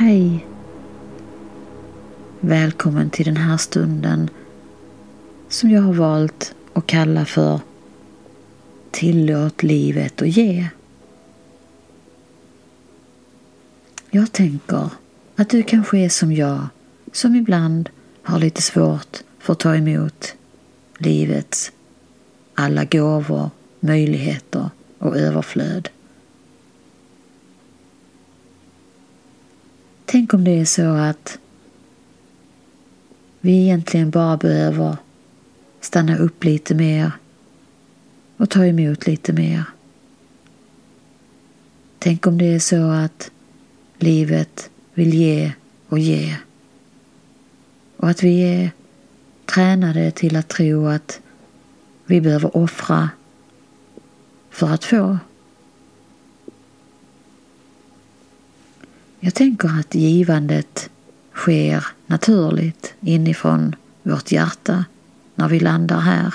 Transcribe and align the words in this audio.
Hej! 0.00 0.46
Välkommen 2.40 3.10
till 3.10 3.24
den 3.24 3.36
här 3.36 3.56
stunden 3.56 4.30
som 5.48 5.70
jag 5.70 5.82
har 5.82 5.92
valt 5.92 6.54
att 6.72 6.86
kalla 6.86 7.24
för 7.24 7.60
Tillåt 8.90 9.62
livet 9.62 10.22
att 10.22 10.28
ge. 10.28 10.68
Jag 14.10 14.32
tänker 14.32 14.90
att 15.36 15.50
du 15.50 15.62
kanske 15.62 15.98
är 15.98 16.08
som 16.08 16.32
jag 16.32 16.68
som 17.12 17.34
ibland 17.34 17.88
har 18.22 18.38
lite 18.38 18.62
svårt 18.62 19.16
för 19.38 19.52
att 19.52 19.58
ta 19.58 19.76
emot 19.76 20.34
livets 20.98 21.72
alla 22.54 22.84
gåvor, 22.84 23.50
möjligheter 23.80 24.70
och 24.98 25.16
överflöd. 25.16 25.88
Tänk 30.10 30.34
om 30.34 30.44
det 30.44 30.60
är 30.60 30.64
så 30.64 30.86
att 30.86 31.38
vi 33.40 33.62
egentligen 33.62 34.10
bara 34.10 34.36
behöver 34.36 34.96
stanna 35.80 36.16
upp 36.18 36.44
lite 36.44 36.74
mer 36.74 37.10
och 38.36 38.50
ta 38.50 38.66
emot 38.66 39.06
lite 39.06 39.32
mer. 39.32 39.64
Tänk 41.98 42.26
om 42.26 42.38
det 42.38 42.54
är 42.54 42.58
så 42.58 42.90
att 42.90 43.30
livet 43.98 44.70
vill 44.94 45.14
ge 45.14 45.52
och 45.88 45.98
ge 45.98 46.36
och 47.96 48.08
att 48.08 48.22
vi 48.22 48.40
är 48.40 48.70
tränade 49.54 50.10
till 50.10 50.36
att 50.36 50.48
tro 50.48 50.86
att 50.86 51.20
vi 52.06 52.20
behöver 52.20 52.56
offra 52.56 53.10
för 54.50 54.68
att 54.68 54.84
få. 54.84 55.18
Jag 59.20 59.34
tänker 59.34 59.80
att 59.80 59.94
givandet 59.94 60.90
sker 61.34 61.86
naturligt 62.06 62.94
inifrån 63.00 63.76
vårt 64.02 64.32
hjärta 64.32 64.84
när 65.34 65.48
vi 65.48 65.60
landar 65.60 66.00
här. 66.00 66.34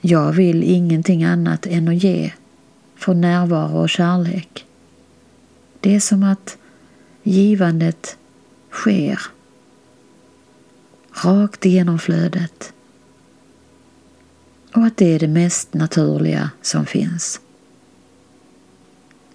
Jag 0.00 0.32
vill 0.32 0.62
ingenting 0.62 1.24
annat 1.24 1.66
än 1.66 1.88
att 1.88 2.02
ge 2.02 2.32
för 2.94 3.14
närvaro 3.14 3.78
och 3.78 3.90
kärlek. 3.90 4.66
Det 5.80 5.94
är 5.94 6.00
som 6.00 6.22
att 6.22 6.58
givandet 7.22 8.16
sker 8.70 9.20
rakt 11.24 11.66
igenom 11.66 11.98
flödet 11.98 12.72
och 14.74 14.86
att 14.86 14.96
det 14.96 15.14
är 15.14 15.18
det 15.18 15.28
mest 15.28 15.74
naturliga 15.74 16.50
som 16.62 16.86
finns. 16.86 17.40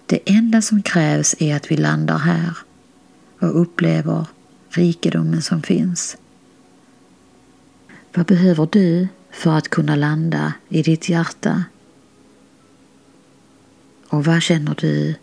Det 0.08 0.20
enda 0.24 0.62
som 0.62 0.82
krävs 0.82 1.34
är 1.38 1.56
att 1.56 1.70
vi 1.70 1.76
landar 1.76 2.18
här 2.18 2.58
och 3.40 3.60
upplever 3.60 4.26
rikedomen 4.68 5.42
som 5.42 5.62
finns. 5.62 6.16
Vad 8.14 8.26
behöver 8.26 8.68
du 8.72 9.08
för 9.30 9.50
att 9.50 9.68
kunna 9.68 9.96
landa 9.96 10.52
i 10.68 10.82
ditt 10.82 11.08
hjärta? 11.08 11.64
Och 14.08 14.24
vad 14.24 14.42
känner 14.42 14.74
du 14.74 15.14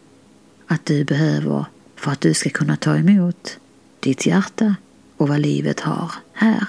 att 0.68 0.86
du 0.86 1.04
behöver 1.04 1.66
för 1.96 2.12
att 2.12 2.22
du 2.22 2.34
ska 2.34 2.50
kunna 2.50 2.76
ta 2.76 2.98
emot 2.98 3.58
ditt 4.00 4.26
hjärta 4.26 4.76
och 5.18 5.28
vad 5.28 5.40
livet 5.40 5.80
har 5.80 6.12
här? 6.34 6.66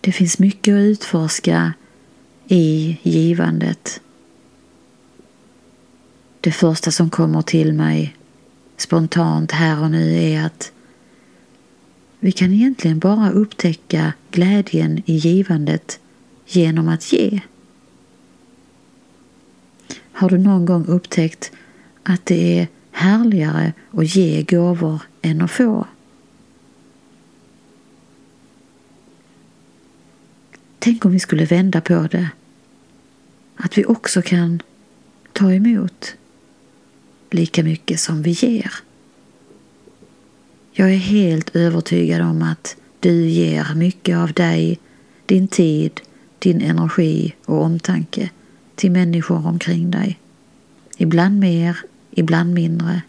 Det 0.00 0.12
finns 0.12 0.38
mycket 0.38 0.74
att 0.74 0.80
utforska 0.80 1.72
i 2.48 2.98
givandet. 3.02 4.00
Det 6.46 6.52
första 6.52 6.90
som 6.90 7.10
kommer 7.10 7.42
till 7.42 7.72
mig 7.72 8.16
spontant 8.76 9.52
här 9.52 9.82
och 9.82 9.90
nu 9.90 10.22
är 10.22 10.46
att 10.46 10.72
vi 12.20 12.32
kan 12.32 12.52
egentligen 12.52 12.98
bara 12.98 13.30
upptäcka 13.30 14.12
glädjen 14.30 15.02
i 15.06 15.16
givandet 15.16 16.00
genom 16.46 16.88
att 16.88 17.12
ge. 17.12 17.40
Har 20.12 20.28
du 20.28 20.38
någon 20.38 20.64
gång 20.66 20.86
upptäckt 20.86 21.52
att 22.02 22.26
det 22.26 22.58
är 22.58 22.68
härligare 22.90 23.72
att 23.90 24.16
ge 24.16 24.42
gåvor 24.42 25.02
än 25.22 25.40
att 25.40 25.50
få? 25.50 25.86
Tänk 30.78 31.04
om 31.04 31.12
vi 31.12 31.20
skulle 31.20 31.44
vända 31.44 31.80
på 31.80 32.08
det. 32.10 32.30
Att 33.56 33.78
vi 33.78 33.84
också 33.84 34.22
kan 34.22 34.62
ta 35.32 35.52
emot 35.52 36.16
lika 37.30 37.62
mycket 37.62 38.00
som 38.00 38.22
vi 38.22 38.30
ger. 38.30 38.72
Jag 40.72 40.92
är 40.92 40.96
helt 40.96 41.56
övertygad 41.56 42.20
om 42.20 42.42
att 42.42 42.76
du 43.00 43.28
ger 43.28 43.74
mycket 43.74 44.16
av 44.16 44.32
dig, 44.32 44.78
din 45.26 45.48
tid, 45.48 46.00
din 46.38 46.60
energi 46.60 47.34
och 47.44 47.62
omtanke 47.62 48.30
till 48.74 48.90
människor 48.90 49.46
omkring 49.46 49.90
dig. 49.90 50.18
Ibland 50.96 51.38
mer, 51.38 51.78
ibland 52.10 52.54
mindre. 52.54 53.02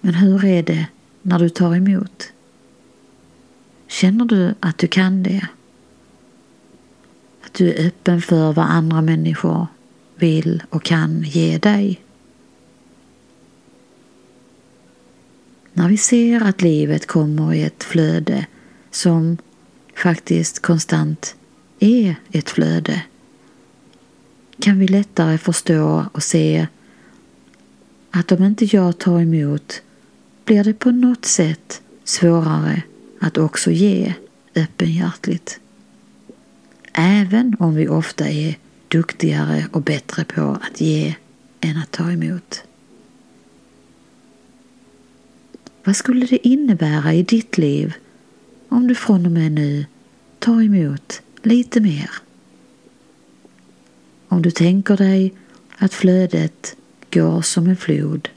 Men 0.00 0.14
hur 0.14 0.44
är 0.44 0.62
det 0.62 0.86
när 1.22 1.38
du 1.38 1.48
tar 1.48 1.76
emot? 1.76 2.32
Känner 3.88 4.24
du 4.24 4.54
att 4.60 4.78
du 4.78 4.86
kan 4.86 5.22
det? 5.22 5.46
Att 7.44 7.54
du 7.54 7.72
är 7.72 7.86
öppen 7.86 8.22
för 8.22 8.52
vad 8.52 8.66
andra 8.66 9.02
människor 9.02 9.66
vill 10.20 10.62
och 10.70 10.82
kan 10.82 11.22
ge 11.22 11.58
dig? 11.58 12.00
När 15.72 15.88
vi 15.88 15.96
ser 15.96 16.42
att 16.42 16.62
livet 16.62 17.06
kommer 17.06 17.54
i 17.54 17.62
ett 17.62 17.84
flöde 17.84 18.46
som 18.90 19.36
faktiskt 19.96 20.62
konstant 20.62 21.36
är 21.78 22.14
ett 22.30 22.50
flöde 22.50 23.02
kan 24.60 24.78
vi 24.78 24.88
lättare 24.88 25.38
förstå 25.38 26.06
och 26.12 26.22
se 26.22 26.66
att 28.10 28.32
om 28.32 28.44
inte 28.44 28.64
jag 28.64 28.98
tar 28.98 29.20
emot 29.20 29.82
blir 30.44 30.64
det 30.64 30.74
på 30.74 30.90
något 30.90 31.24
sätt 31.24 31.82
svårare 32.04 32.82
att 33.20 33.38
också 33.38 33.70
ge 33.70 34.14
öppenhjärtligt. 34.54 35.60
Även 36.92 37.56
om 37.58 37.74
vi 37.74 37.88
ofta 37.88 38.28
är 38.28 38.56
duktigare 38.90 39.66
och 39.72 39.82
bättre 39.82 40.24
på 40.24 40.58
att 40.62 40.80
ge 40.80 41.14
än 41.60 41.76
att 41.76 41.90
ta 41.90 42.10
emot. 42.10 42.62
Vad 45.84 45.96
skulle 45.96 46.26
det 46.26 46.48
innebära 46.48 47.14
i 47.14 47.22
ditt 47.22 47.58
liv 47.58 47.94
om 48.68 48.86
du 48.86 48.94
från 48.94 49.26
och 49.26 49.32
med 49.32 49.52
nu 49.52 49.86
tar 50.38 50.62
emot 50.62 51.22
lite 51.42 51.80
mer? 51.80 52.10
Om 54.28 54.42
du 54.42 54.50
tänker 54.50 54.96
dig 54.96 55.34
att 55.76 55.94
flödet 55.94 56.76
går 57.10 57.42
som 57.42 57.66
en 57.66 57.76
flod. 57.76 58.28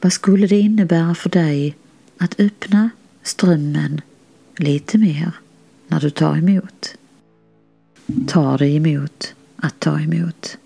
Vad 0.00 0.12
skulle 0.12 0.46
det 0.46 0.58
innebära 0.58 1.14
för 1.14 1.30
dig 1.30 1.76
att 2.18 2.40
öppna 2.40 2.90
strömmen 3.22 4.00
lite 4.56 4.98
mer 4.98 5.32
när 5.88 6.00
du 6.00 6.10
tar 6.10 6.36
emot? 6.36 6.97
Tar 8.26 8.58
det 8.58 8.68
emot 8.68 9.34
att 9.56 9.80
ta 9.80 10.00
emot? 10.00 10.58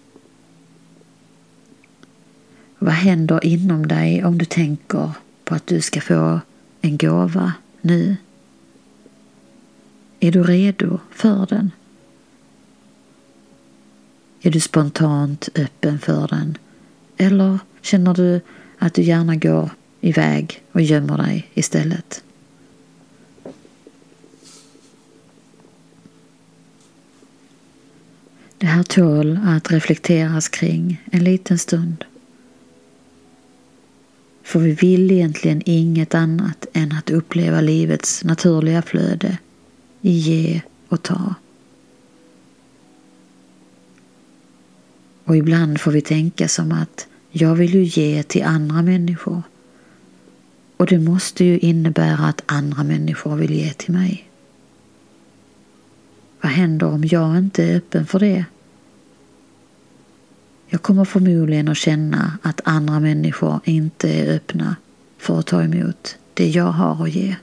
Vad 2.79 2.95
händer 2.95 3.45
inom 3.45 3.87
dig 3.87 4.25
om 4.25 4.39
du 4.39 4.45
tänker 4.45 5.11
på 5.45 5.55
att 5.55 5.67
du 5.67 5.81
ska 5.81 6.01
få 6.01 6.41
en 6.81 6.97
gåva 6.97 7.53
nu? 7.81 8.17
Är 10.21 10.33
du 10.33 10.43
redo 10.43 10.99
för 11.11 11.47
den? 11.47 11.71
Är 14.43 14.51
du 14.51 14.61
spontant 14.61 15.49
öppen 15.55 15.99
för 15.99 16.29
den? 16.29 16.59
Eller 17.17 17.59
känner 17.81 18.15
du 18.15 18.41
att 18.79 18.95
du 18.95 19.03
gärna 19.03 19.37
går 19.37 19.71
iväg 20.01 20.63
och 20.73 20.81
gömmer 20.81 21.19
dig 21.19 21.51
istället? 21.55 22.25
Det 28.63 28.69
här 28.69 28.83
tål 28.83 29.39
att 29.45 29.73
reflekteras 29.73 30.49
kring 30.49 31.03
en 31.13 31.25
liten 31.25 31.59
stund. 31.59 32.05
För 34.43 34.61
vi 34.61 34.73
vill 34.73 35.11
egentligen 35.11 35.63
inget 35.65 36.15
annat 36.15 36.67
än 36.73 36.93
att 36.93 37.11
uppleva 37.11 37.61
livets 37.61 38.25
naturliga 38.25 38.83
flöde 38.83 39.39
i 40.01 40.11
ge 40.11 40.63
och 40.89 41.03
ta. 41.03 41.35
Och 45.25 45.37
ibland 45.37 45.81
får 45.81 45.93
vi 45.93 46.01
tänka 46.01 46.49
som 46.49 46.73
att 46.73 47.07
jag 47.31 47.55
vill 47.55 47.75
ju 47.75 47.83
ge 47.83 48.23
till 48.23 48.43
andra 48.43 48.83
människor. 48.83 49.43
Och 50.77 50.87
det 50.87 50.99
måste 50.99 51.45
ju 51.45 51.59
innebära 51.59 52.27
att 52.27 52.43
andra 52.47 52.85
människor 52.85 53.37
vill 53.37 53.53
ge 53.53 53.73
till 53.73 53.93
mig. 53.93 54.29
Vad 56.41 56.53
händer 56.53 56.87
om 56.87 57.05
jag 57.05 57.39
inte 57.39 57.65
är 57.65 57.77
öppen 57.77 58.07
för 58.07 58.19
det? 58.19 58.45
Jag 60.73 60.83
kommer 60.83 61.05
förmodligen 61.05 61.69
att 61.69 61.77
känna 61.77 62.39
att 62.43 62.61
andra 62.65 63.01
människor 63.01 63.61
inte 63.65 64.11
är 64.11 64.37
öppna 64.37 64.77
för 65.19 65.39
att 65.39 65.47
ta 65.47 65.63
emot 65.63 66.17
det 66.35 66.49
jag 66.49 66.65
har 66.73 67.05
att 67.05 67.15
ge. 67.15 67.37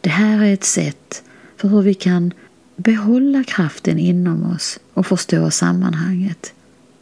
Det 0.00 0.10
här 0.10 0.44
är 0.44 0.54
ett 0.54 0.64
sätt 0.64 1.22
för 1.56 1.68
hur 1.68 1.82
vi 1.82 1.94
kan 1.94 2.32
behålla 2.76 3.44
kraften 3.44 3.98
inom 3.98 4.52
oss 4.52 4.78
och 4.94 5.06
förstå 5.06 5.50
sammanhanget 5.50 6.52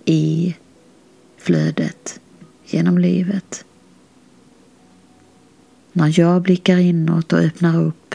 i 0.04 0.56
flödet 1.38 2.20
genom 2.64 2.98
livet. 2.98 3.64
När 5.92 6.20
jag 6.20 6.42
blickar 6.42 6.78
inåt 6.78 7.32
och 7.32 7.38
öppnar 7.38 7.80
upp 7.80 8.14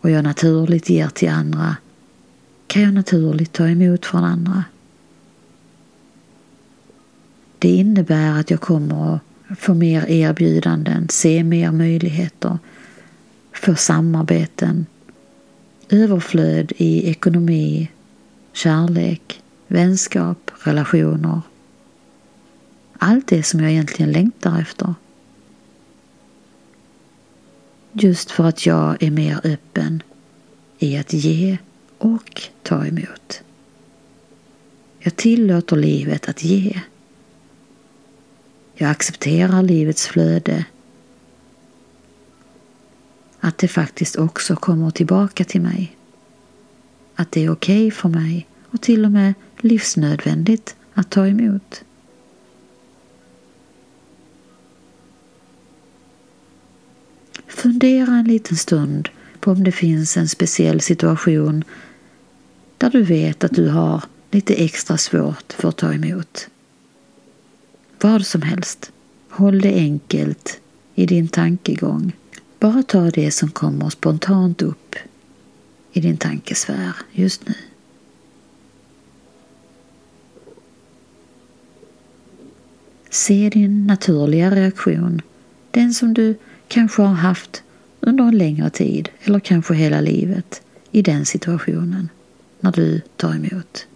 och 0.00 0.10
jag 0.10 0.24
naturligt 0.24 0.88
ger 0.88 1.08
till 1.08 1.28
andra 1.30 1.76
kan 2.72 2.82
jag 2.82 2.94
naturligt 2.94 3.52
ta 3.52 3.68
emot 3.68 4.06
från 4.06 4.24
andra. 4.24 4.64
Det 7.58 7.68
innebär 7.68 8.40
att 8.40 8.50
jag 8.50 8.60
kommer 8.60 9.20
att 9.48 9.58
få 9.58 9.74
mer 9.74 10.10
erbjudanden, 10.10 11.08
se 11.08 11.44
mer 11.44 11.72
möjligheter, 11.72 12.58
få 13.52 13.74
samarbeten, 13.74 14.86
överflöd 15.88 16.72
i 16.76 17.10
ekonomi, 17.10 17.90
kärlek, 18.52 19.42
vänskap, 19.66 20.50
relationer. 20.62 21.40
Allt 22.98 23.28
det 23.28 23.42
som 23.42 23.60
jag 23.60 23.70
egentligen 23.70 24.12
längtar 24.12 24.60
efter. 24.60 24.94
Just 27.92 28.30
för 28.30 28.44
att 28.44 28.66
jag 28.66 29.02
är 29.02 29.10
mer 29.10 29.40
öppen 29.44 30.02
i 30.78 30.96
att 30.96 31.12
ge 31.12 31.58
och 32.02 32.42
ta 32.62 32.86
emot. 32.86 33.42
Jag 34.98 35.16
tillåter 35.16 35.76
livet 35.76 36.28
att 36.28 36.44
ge. 36.44 36.80
Jag 38.74 38.90
accepterar 38.90 39.62
livets 39.62 40.06
flöde. 40.06 40.64
Att 43.40 43.58
det 43.58 43.68
faktiskt 43.68 44.16
också 44.16 44.56
kommer 44.56 44.90
tillbaka 44.90 45.44
till 45.44 45.60
mig. 45.60 45.96
Att 47.14 47.32
det 47.32 47.44
är 47.44 47.50
okej 47.50 47.86
okay 47.86 47.90
för 47.90 48.08
mig 48.08 48.46
och 48.70 48.80
till 48.80 49.04
och 49.04 49.12
med 49.12 49.34
livsnödvändigt 49.58 50.76
att 50.94 51.10
ta 51.10 51.26
emot. 51.26 51.84
Fundera 57.46 58.12
en 58.12 58.24
liten 58.24 58.56
stund 58.56 59.08
på 59.40 59.50
om 59.50 59.64
det 59.64 59.72
finns 59.72 60.16
en 60.16 60.28
speciell 60.28 60.80
situation 60.80 61.64
där 62.82 62.90
du 62.90 63.02
vet 63.02 63.44
att 63.44 63.54
du 63.54 63.68
har 63.68 64.04
lite 64.30 64.54
extra 64.54 64.98
svårt 64.98 65.52
för 65.52 65.68
att 65.68 65.76
ta 65.76 65.92
emot. 65.92 66.48
Vad 68.00 68.26
som 68.26 68.42
helst. 68.42 68.92
Håll 69.28 69.60
det 69.60 69.74
enkelt 69.74 70.60
i 70.94 71.06
din 71.06 71.28
tankegång. 71.28 72.12
Bara 72.60 72.82
ta 72.82 73.10
det 73.10 73.30
som 73.30 73.50
kommer 73.50 73.90
spontant 73.90 74.62
upp 74.62 74.96
i 75.92 76.00
din 76.00 76.16
tankesfär 76.16 76.92
just 77.12 77.48
nu. 77.48 77.54
Se 83.10 83.50
din 83.52 83.86
naturliga 83.86 84.50
reaktion, 84.50 85.22
den 85.70 85.94
som 85.94 86.14
du 86.14 86.34
kanske 86.68 87.02
har 87.02 87.14
haft 87.14 87.62
under 88.00 88.24
en 88.24 88.38
längre 88.38 88.70
tid 88.70 89.08
eller 89.22 89.40
kanske 89.40 89.74
hela 89.74 90.00
livet 90.00 90.62
i 90.90 91.02
den 91.02 91.26
situationen 91.26 92.08
när 92.62 92.72
du 92.72 93.00
tar 93.16 93.34
emot. 93.34 93.86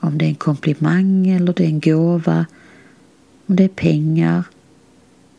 Om 0.00 0.18
det 0.18 0.24
är 0.24 0.28
en 0.28 0.34
komplimang 0.34 1.26
eller 1.26 1.52
det 1.52 1.64
är 1.64 1.68
en 1.68 1.80
gåva, 1.80 2.46
om 3.46 3.56
det 3.56 3.64
är 3.64 3.68
pengar, 3.68 4.44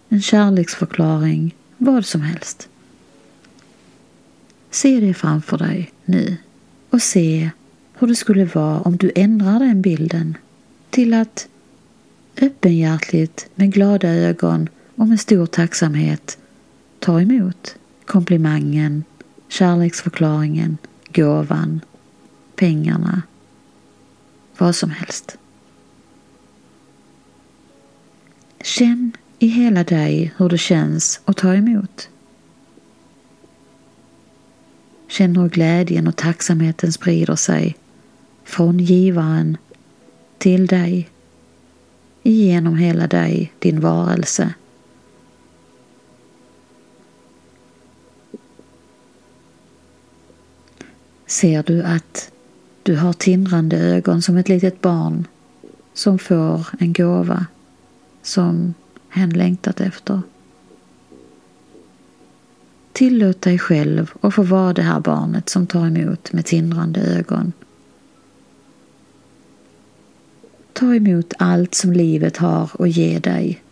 en 0.09 0.21
kärleksförklaring, 0.21 1.55
vad 1.77 2.05
som 2.05 2.21
helst. 2.21 2.69
Se 4.71 4.99
det 4.99 5.13
framför 5.13 5.57
dig 5.57 5.91
nu 6.05 6.37
och 6.89 7.01
se 7.01 7.49
hur 7.93 8.07
det 8.07 8.15
skulle 8.15 8.45
vara 8.45 8.79
om 8.79 8.97
du 8.97 9.11
ändrar 9.15 9.59
den 9.59 9.81
bilden 9.81 10.37
till 10.89 11.13
att 11.13 11.47
öppenhjärtligt 12.41 13.47
med 13.55 13.73
glada 13.73 14.09
ögon 14.09 14.69
och 14.95 15.07
med 15.07 15.19
stor 15.19 15.45
tacksamhet 15.45 16.37
ta 16.99 17.21
emot 17.21 17.75
komplimangen, 18.05 19.03
kärleksförklaringen, 19.47 20.77
gåvan, 21.13 21.81
pengarna, 22.55 23.21
vad 24.57 24.75
som 24.75 24.89
helst. 24.89 25.37
Känn 28.61 29.11
i 29.39 29.47
hela 29.47 29.83
dig 29.83 30.33
hur 30.37 30.49
det 30.49 30.57
känns 30.57 31.21
att 31.25 31.37
ta 31.37 31.53
emot. 31.55 32.09
Känn 35.07 35.35
hur 35.35 35.49
glädjen 35.49 36.07
och 36.07 36.15
tacksamheten 36.15 36.93
sprider 36.93 37.35
sig 37.35 37.77
från 38.43 38.79
givaren 38.79 39.57
till 40.37 40.67
dig, 40.67 41.09
genom 42.23 42.77
hela 42.77 43.07
dig, 43.07 43.53
din 43.59 43.79
varelse. 43.79 44.53
Ser 51.33 51.63
du 51.63 51.83
att 51.83 52.31
du 52.83 52.95
har 52.95 53.13
tindrande 53.13 53.77
ögon 53.77 54.21
som 54.21 54.37
ett 54.37 54.49
litet 54.49 54.81
barn 54.81 55.27
som 55.93 56.19
får 56.19 56.67
en 56.79 56.93
gåva 56.93 57.45
som 58.21 58.73
hen 59.09 59.29
längtat 59.29 59.79
efter? 59.79 60.21
Tillåt 62.91 63.41
dig 63.41 63.59
själv 63.59 64.11
att 64.21 64.35
få 64.35 64.43
vara 64.43 64.73
det 64.73 64.81
här 64.81 64.99
barnet 64.99 65.49
som 65.49 65.67
tar 65.67 65.87
emot 65.87 66.33
med 66.33 66.45
tindrande 66.45 67.01
ögon. 67.01 67.53
Ta 70.73 70.95
emot 70.95 71.33
allt 71.37 71.75
som 71.75 71.93
livet 71.93 72.37
har 72.37 72.71
att 72.79 72.89
ge 72.89 73.19
dig. 73.19 73.63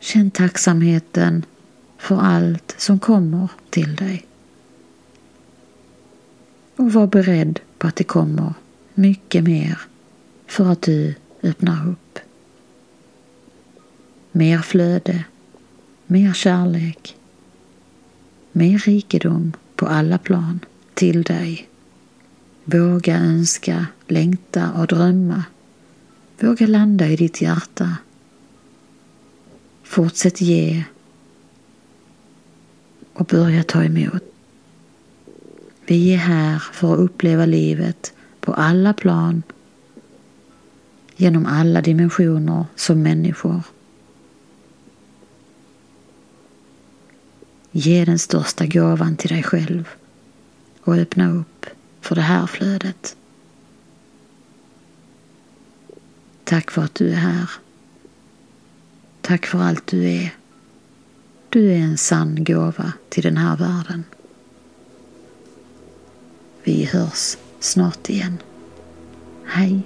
Känn 0.00 0.30
tacksamheten 0.30 1.44
för 2.02 2.20
allt 2.20 2.74
som 2.78 2.98
kommer 2.98 3.48
till 3.70 3.96
dig. 3.96 4.26
Och 6.76 6.92
var 6.92 7.06
beredd 7.06 7.60
på 7.78 7.86
att 7.86 7.96
det 7.96 8.04
kommer 8.04 8.54
mycket 8.94 9.44
mer 9.44 9.78
för 10.46 10.72
att 10.72 10.82
du 10.82 11.14
öppnar 11.42 11.88
upp. 11.88 12.18
Mer 14.32 14.58
flöde, 14.58 15.24
mer 16.06 16.32
kärlek, 16.32 17.16
mer 18.52 18.78
rikedom 18.78 19.52
på 19.76 19.86
alla 19.86 20.18
plan 20.18 20.60
till 20.94 21.22
dig. 21.22 21.68
Våga 22.64 23.16
önska, 23.16 23.86
längta 24.08 24.72
och 24.72 24.86
drömma. 24.86 25.44
Våga 26.40 26.66
landa 26.66 27.08
i 27.08 27.16
ditt 27.16 27.40
hjärta. 27.40 27.96
Fortsätt 29.82 30.40
ge 30.40 30.84
och 33.12 33.26
börja 33.26 33.62
ta 33.62 33.84
emot. 33.84 34.22
Vi 35.86 36.14
är 36.14 36.18
här 36.18 36.58
för 36.58 36.92
att 36.94 36.98
uppleva 36.98 37.46
livet 37.46 38.12
på 38.40 38.54
alla 38.54 38.92
plan, 38.92 39.42
genom 41.16 41.46
alla 41.46 41.80
dimensioner 41.80 42.66
som 42.76 43.02
människor. 43.02 43.62
Ge 47.70 48.04
den 48.04 48.18
största 48.18 48.66
gåvan 48.66 49.16
till 49.16 49.30
dig 49.30 49.42
själv 49.42 49.88
och 50.80 50.94
öppna 50.94 51.30
upp 51.32 51.66
för 52.00 52.14
det 52.14 52.20
här 52.20 52.46
flödet. 52.46 53.16
Tack 56.44 56.70
för 56.70 56.82
att 56.82 56.94
du 56.94 57.10
är 57.10 57.16
här. 57.16 57.50
Tack 59.20 59.46
för 59.46 59.58
allt 59.58 59.86
du 59.86 60.10
är. 60.10 60.41
Du 61.52 61.72
är 61.72 61.76
en 61.76 61.98
sann 61.98 62.44
gåva 62.44 62.92
till 63.08 63.22
den 63.22 63.36
här 63.36 63.56
världen. 63.56 64.04
Vi 66.62 66.84
hörs 66.84 67.36
snart 67.60 68.10
igen. 68.10 68.38
Hej! 69.44 69.82